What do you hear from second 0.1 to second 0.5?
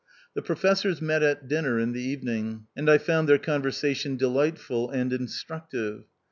The